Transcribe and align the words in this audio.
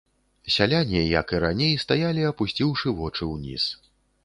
Сяляне, 0.53 1.01
як 1.19 1.33
і 1.35 1.41
раней, 1.43 1.75
стаялі, 1.85 2.25
апусціўшы 2.31 2.97
вочы 3.03 3.31
ўніз. 3.37 3.71